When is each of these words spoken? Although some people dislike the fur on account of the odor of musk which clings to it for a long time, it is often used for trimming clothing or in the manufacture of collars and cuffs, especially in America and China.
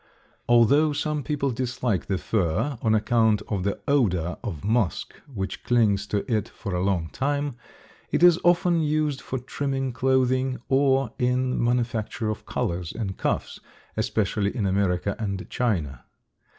Although 0.49 0.93
some 0.93 1.21
people 1.21 1.51
dislike 1.51 2.07
the 2.07 2.17
fur 2.17 2.75
on 2.81 2.95
account 2.95 3.43
of 3.49 3.63
the 3.63 3.79
odor 3.87 4.35
of 4.43 4.63
musk 4.63 5.13
which 5.31 5.63
clings 5.63 6.07
to 6.07 6.25
it 6.27 6.49
for 6.49 6.73
a 6.73 6.81
long 6.81 7.09
time, 7.11 7.55
it 8.09 8.23
is 8.23 8.39
often 8.43 8.81
used 8.81 9.21
for 9.21 9.37
trimming 9.37 9.91
clothing 9.93 10.59
or 10.69 11.13
in 11.19 11.51
the 11.51 11.55
manufacture 11.57 12.31
of 12.31 12.47
collars 12.47 12.91
and 12.93 13.17
cuffs, 13.19 13.59
especially 13.95 14.55
in 14.55 14.65
America 14.65 15.15
and 15.19 15.47
China. 15.51 16.03